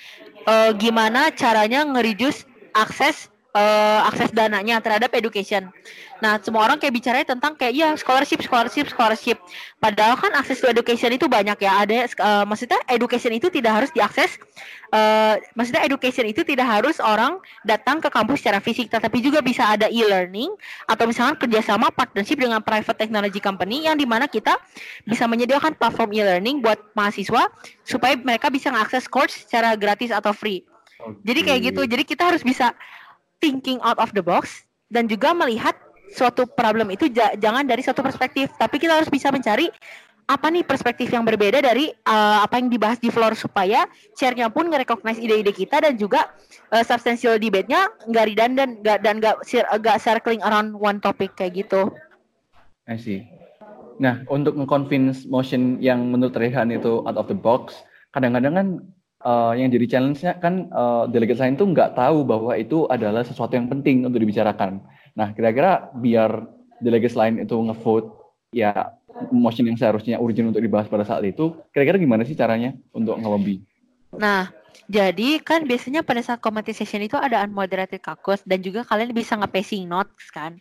[0.46, 2.46] uh, gimana caranya nge-reduce
[2.78, 5.70] akses uh, akses dananya terhadap education.
[6.18, 9.38] Nah, semua orang kayak bicara tentang kayak ya scholarship, scholarship, scholarship.
[9.78, 11.86] Padahal kan akses to education itu banyak ya.
[11.86, 14.36] Ada uh, maksudnya education itu tidak harus diakses.
[14.94, 19.66] Uh, maksudnya education itu tidak harus orang datang ke kampus secara fisik, tetapi juga bisa
[19.66, 20.54] ada e-learning
[20.86, 24.54] atau misalnya kerjasama partnership dengan private technology company yang di mana kita
[25.02, 27.50] bisa menyediakan platform e-learning buat mahasiswa
[27.82, 30.62] supaya mereka bisa mengakses course secara gratis atau free.
[30.94, 31.20] Okay.
[31.26, 31.82] Jadi kayak gitu.
[31.90, 32.70] Jadi kita harus bisa
[33.42, 35.74] thinking out of the box dan juga melihat
[36.14, 39.66] suatu problem itu jangan dari satu perspektif, tapi kita harus bisa mencari
[40.24, 43.84] apa nih perspektif yang berbeda dari uh, apa yang dibahas di floor supaya
[44.16, 46.32] share-nya pun nge-recognize ide-ide kita dan juga
[46.72, 51.92] uh, substantial debate-nya nggak redundant nggak dan nggak nggak circling around one topic kayak gitu.
[52.88, 53.28] I see.
[54.00, 58.68] Nah, untuk nge-convince motion yang menurut Rehan itu out of the box, kadang-kadang kan
[59.24, 63.56] uh, yang jadi challenge-nya kan uh, delegate lain tuh nggak tahu bahwa itu adalah sesuatu
[63.56, 64.84] yang penting untuk dibicarakan.
[65.16, 66.44] Nah, kira-kira biar
[66.78, 68.12] delegates lain itu ngevote
[68.54, 68.94] ya
[69.30, 73.62] motion yang seharusnya urgent untuk dibahas pada saat itu, kira-kira gimana sih caranya untuk ngelobi?
[74.14, 74.50] Nah,
[74.90, 76.42] jadi kan biasanya pada saat
[76.74, 80.58] session itu ada unmoderated caucus dan juga kalian bisa nge-pacing notes kan.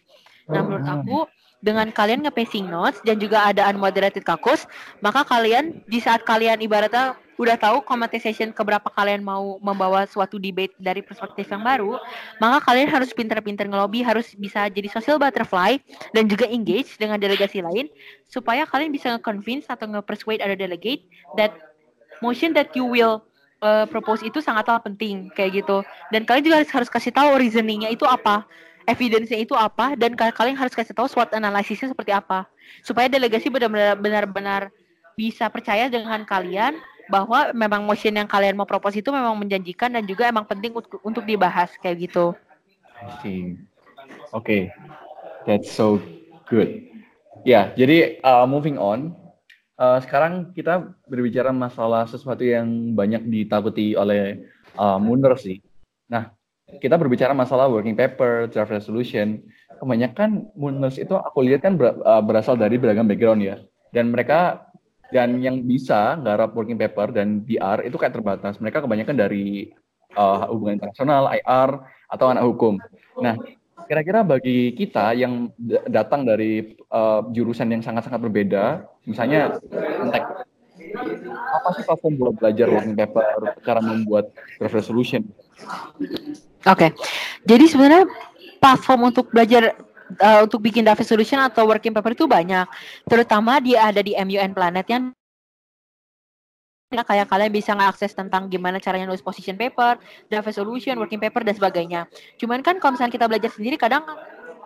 [0.48, 1.02] Nah, menurut ah.
[1.02, 1.20] aku
[1.64, 4.70] dengan kalian nge-pacing notes dan juga ada unmoderated caucus,
[5.02, 10.74] maka kalian di saat kalian ibaratnya udah tahu competition keberapa kalian mau membawa suatu debate
[10.78, 11.98] dari perspektif yang baru,
[12.38, 15.82] maka kalian harus pinter-pinter ngelobi, harus bisa jadi social butterfly
[16.14, 17.90] dan juga engage dengan delegasi lain
[18.30, 21.54] supaya kalian bisa nge-convince atau nge-persuade other delegate that
[22.22, 23.26] motion that you will
[23.66, 25.82] uh, propose itu sangatlah penting kayak gitu.
[26.14, 28.46] Dan kalian juga harus, harus kasih tahu reasoningnya itu apa,
[28.86, 32.46] evidence-nya itu apa, dan kalian harus kasih tahu SWOT analisisnya seperti apa
[32.82, 34.62] supaya delegasi benar-benar benar-benar
[35.14, 36.74] bisa percaya dengan kalian
[37.12, 41.00] bahwa memang motion yang kalian mau propose itu memang menjanjikan dan juga emang penting untuk,
[41.04, 42.32] untuk dibahas kayak gitu.
[43.04, 43.60] Oke,
[44.32, 44.62] okay.
[45.44, 46.00] that's so
[46.48, 46.70] good.
[47.44, 49.12] Ya, yeah, jadi uh, moving on.
[49.76, 54.48] Uh, sekarang kita berbicara masalah sesuatu yang banyak ditakuti oleh
[54.80, 55.60] uh, Munir sih.
[56.08, 56.32] Nah,
[56.80, 59.44] kita berbicara masalah working paper, draft resolution.
[59.78, 63.60] Kebanyakan Mooners itu aku lihat kan uh, berasal dari beragam background ya.
[63.92, 64.72] Dan mereka
[65.14, 68.58] dan yang bisa garap working paper dan DR itu kayak terbatas.
[68.58, 69.70] Mereka kebanyakan dari
[70.18, 72.82] uh, hubungan internasional, IR atau anak hukum.
[73.22, 73.38] Nah,
[73.86, 75.54] kira-kira bagi kita yang
[75.86, 79.62] datang dari uh, jurusan yang sangat-sangat berbeda, misalnya
[80.02, 80.26] entek
[81.34, 85.26] apa sih platform buat belajar working paper, cara membuat resolution?
[86.66, 86.90] Oke, okay.
[87.46, 88.04] jadi sebenarnya
[88.62, 89.74] platform untuk belajar
[90.20, 92.66] uh, untuk bikin draft solution atau working paper itu banyak.
[93.06, 95.04] Terutama dia ada di MUN Planet yang
[96.94, 99.98] kayak kalian bisa ngakses tentang gimana caranya nulis position paper,
[100.30, 102.06] draft resolution, working paper dan sebagainya.
[102.38, 104.06] Cuman kan kalau misalnya kita belajar sendiri kadang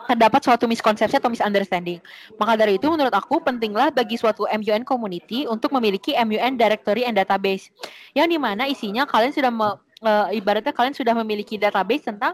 [0.08, 2.00] terdapat suatu miskonsepsi atau misunderstanding.
[2.40, 7.20] Maka dari itu menurut aku pentinglah bagi suatu MUN community untuk memiliki MUN directory and
[7.20, 7.68] database
[8.16, 12.34] yang di mana isinya kalian sudah me, uh, ibaratnya kalian sudah memiliki database tentang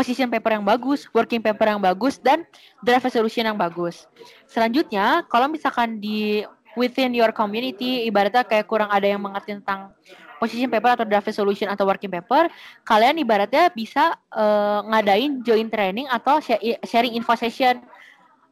[0.00, 2.48] position paper yang bagus, working paper yang bagus, dan
[2.80, 4.08] draft resolution yang bagus.
[4.48, 6.40] Selanjutnya, kalau misalkan di
[6.72, 9.92] within your community, ibaratnya kayak kurang ada yang mengerti tentang
[10.40, 12.48] position paper atau draft resolution atau working paper,
[12.88, 16.40] kalian ibaratnya bisa uh, ngadain join training atau
[16.88, 17.84] sharing info session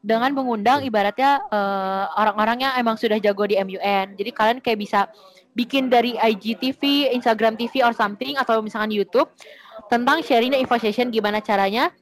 [0.05, 4.21] dengan mengundang ibaratnya uh, orang-orang yang emang sudah jago di MUN.
[4.21, 5.09] Jadi kalian kayak bisa
[5.57, 9.33] bikin dari IGTV, Instagram TV or something atau misalkan YouTube
[9.87, 11.95] tentang sharing the info session gimana caranya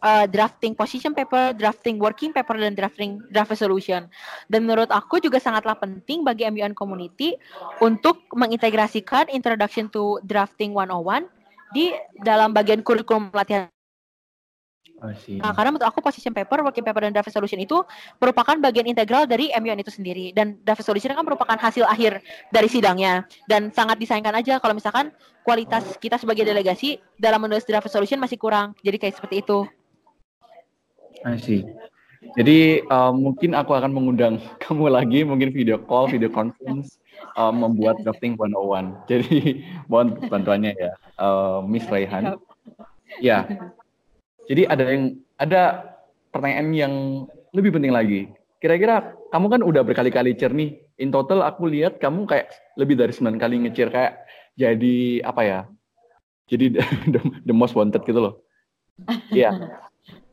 [0.00, 4.08] uh, drafting position paper, drafting working paper, dan drafting draft resolution.
[4.48, 7.36] Dan menurut aku juga sangatlah penting bagi MUN community
[7.84, 11.28] untuk mengintegrasikan introduction to drafting 101
[11.70, 11.94] di
[12.26, 13.70] dalam bagian kurikulum pelatihan
[15.00, 17.80] Nah, karena menurut aku position paper, working paper, dan draft resolution itu
[18.20, 20.36] merupakan bagian integral dari MUN itu sendiri.
[20.36, 22.20] Dan draft resolution kan merupakan hasil akhir
[22.52, 23.24] dari sidangnya.
[23.48, 25.08] Dan sangat disayangkan aja kalau misalkan
[25.40, 28.76] kualitas kita sebagai delegasi dalam menulis draft resolution masih kurang.
[28.84, 29.64] Jadi kayak seperti itu.
[31.24, 31.64] I see.
[32.36, 37.00] Jadi uh, mungkin aku akan mengundang kamu lagi, mungkin video call, video conference,
[37.40, 39.08] uh, membuat drafting 101.
[39.08, 42.36] Jadi mohon bantuannya ya, uh, Miss Raihan.
[43.18, 43.48] Ya.
[44.50, 45.62] Jadi ada yang ada
[46.34, 46.94] pertanyaan yang
[47.54, 48.34] lebih penting lagi.
[48.58, 50.74] Kira-kira kamu kan udah berkali-kali chair nih.
[50.98, 54.26] In total aku lihat kamu kayak lebih dari 9 kali nge kayak
[54.58, 55.60] jadi apa ya?
[56.50, 56.74] Jadi
[57.14, 58.42] the, the most wanted gitu loh.
[59.30, 59.78] Iya.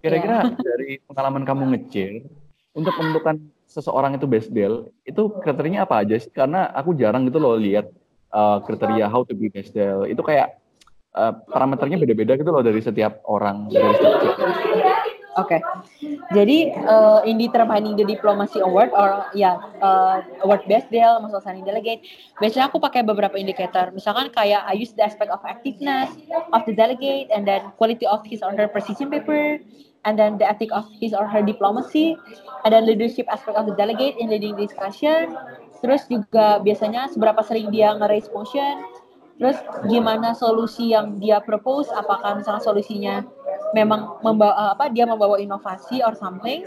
[0.01, 0.65] Kira-kira yeah.
[0.65, 2.25] dari pengalaman kamu ngecil
[2.73, 3.37] untuk menentukan
[3.69, 6.33] seseorang itu best deal, itu kriterianya apa aja sih?
[6.33, 7.85] Karena aku jarang gitu loh lihat
[8.33, 10.09] uh, kriteria how to be best deal.
[10.09, 10.57] Itu kayak
[11.17, 14.37] uh, parameternya beda-beda gitu loh dari setiap orang dari setiap
[15.37, 16.17] Oke, okay.
[16.33, 21.45] jadi uh, in determining the diplomacy award or ya yeah, uh, award best deal, masuk
[21.45, 22.01] signing delegate,
[22.41, 23.93] biasanya aku pakai beberapa indikator.
[23.93, 28.25] Misalkan kayak I use the aspect of activeness of the delegate and then quality of
[28.25, 29.61] his or her precision paper,
[30.09, 32.17] and then the ethic of his or her diplomacy,
[32.65, 35.37] and then leadership aspect of the delegate in leading discussion.
[35.85, 38.81] Terus juga biasanya seberapa sering dia nge-raise motion,
[39.37, 43.15] terus gimana solusi yang dia propose, apakah misalnya solusinya
[43.71, 46.65] memang membawa apa dia membawa inovasi or something.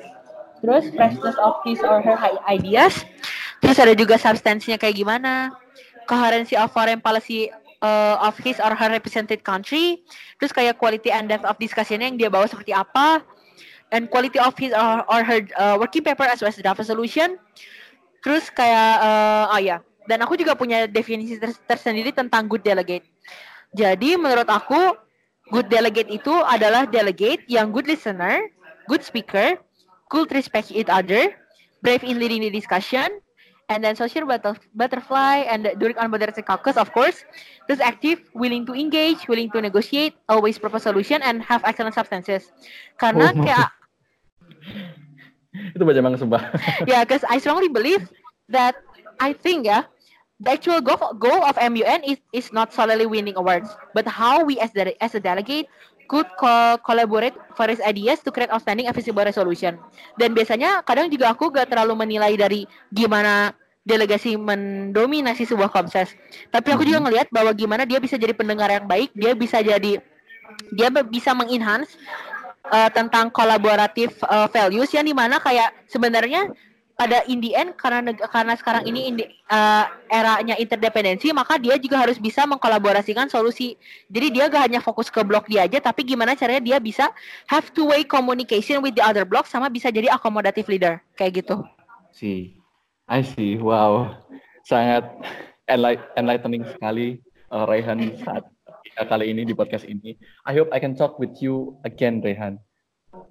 [0.60, 3.08] Terus freshness of his or her ideas.
[3.64, 5.56] Terus ada juga substansinya kayak gimana,
[6.04, 7.48] coherency of foreign policy
[7.80, 10.04] uh, of his or her represented country,
[10.36, 13.24] terus kayak quality and depth of discussion yang dia bawa seperti apa,
[13.92, 17.40] and quality of his or, or her uh, working paper as well as draft solution,
[18.20, 19.80] terus kayak uh, oh ya,
[20.10, 23.06] dan aku juga punya definisi ter tersendiri tentang good delegate.
[23.70, 24.98] Jadi menurut aku
[25.54, 28.50] good delegate itu adalah delegate yang good listener,
[28.90, 29.54] good speaker,
[30.10, 31.30] could respect each other,
[31.78, 33.06] brave in leading the discussion,
[33.70, 34.26] and then social
[34.74, 37.22] butterfly and during unmoderated caucus of course
[37.70, 42.50] this active willing to engage willing to negotiate always propose solution and have excellent substances
[42.98, 43.70] karena oh, kayak
[45.78, 46.42] itu baca banget sumpah
[46.90, 48.10] yeah because I strongly believe
[48.50, 48.74] that
[49.22, 49.86] I think ya
[50.40, 54.56] the actual goal, goal of MUN is, is not solely winning awards but how we
[54.58, 55.68] as the as a delegate
[56.10, 59.78] could co collaborate various ideas to create outstanding and visible resolution.
[60.18, 63.54] Dan biasanya kadang juga aku gak terlalu menilai dari gimana
[63.86, 66.10] delegasi mendominasi sebuah komses.
[66.50, 67.04] Tapi aku juga mhm.
[67.06, 70.02] ngelihat bahwa gimana dia bisa jadi pendengar yang baik, dia bisa jadi
[70.74, 71.94] dia bisa mengenhance
[72.66, 76.50] uh, tentang kolaboratif uh, values yang di mana kayak sebenarnya
[77.00, 81.80] pada in the end karena karena sekarang ini in the, uh, eranya interdependensi maka dia
[81.80, 83.80] juga harus bisa mengkolaborasikan solusi.
[84.12, 87.08] Jadi dia gak hanya fokus ke blok dia aja tapi gimana caranya dia bisa
[87.48, 91.64] have two way communication with the other block sama bisa jadi akomodatif leader kayak gitu.
[92.12, 92.60] Si
[93.08, 93.56] I see.
[93.56, 94.20] Wow.
[94.68, 95.08] Sangat
[96.20, 98.44] enlightening sekali uh, Rehan saat
[99.08, 100.20] kali ini di podcast ini.
[100.44, 102.60] I hope I can talk with you again, Rehan.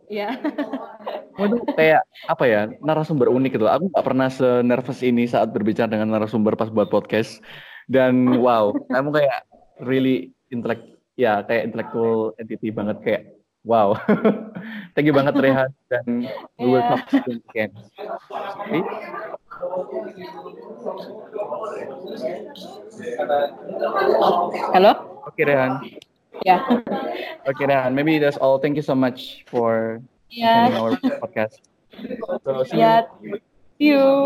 [0.10, 0.34] Iya.
[0.42, 1.22] Yeah.
[1.40, 3.68] Waduh, kayak apa ya narasumber unik gitu.
[3.72, 7.40] Aku gak pernah senervous ini saat berbicara dengan narasumber pas buat podcast.
[7.88, 9.48] Dan wow, kamu kayak
[9.82, 10.84] really intelek,
[11.16, 13.24] ya kayak intellectual entity banget kayak
[13.64, 13.96] wow.
[14.94, 16.28] Thank you banget Rehan dan
[16.60, 17.72] we will talk soon again.
[18.68, 18.84] Okay?
[24.76, 24.92] Hello?
[25.34, 25.72] Okay, Rehan.
[26.44, 26.62] Yeah.
[27.48, 27.96] okay, Rehan.
[27.96, 28.60] Maybe that's all.
[28.60, 30.68] Thank you so much for Yeah.
[30.68, 31.60] attending our podcast.
[32.44, 32.80] So see you.
[32.80, 33.02] Yeah.
[33.78, 34.18] See you.